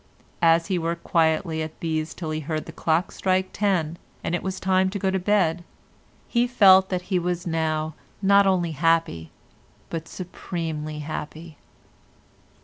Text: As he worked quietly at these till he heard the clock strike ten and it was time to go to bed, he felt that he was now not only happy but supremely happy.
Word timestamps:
As 0.41 0.65
he 0.65 0.79
worked 0.79 1.03
quietly 1.03 1.61
at 1.61 1.79
these 1.79 2.15
till 2.15 2.31
he 2.31 2.39
heard 2.39 2.65
the 2.65 2.71
clock 2.71 3.11
strike 3.11 3.51
ten 3.53 3.99
and 4.23 4.33
it 4.33 4.41
was 4.41 4.59
time 4.59 4.89
to 4.89 4.97
go 4.97 5.11
to 5.11 5.19
bed, 5.19 5.63
he 6.27 6.47
felt 6.47 6.89
that 6.89 7.03
he 7.13 7.19
was 7.19 7.45
now 7.45 7.93
not 8.19 8.47
only 8.47 8.71
happy 8.71 9.29
but 9.91 10.07
supremely 10.07 11.01
happy. 11.05 11.59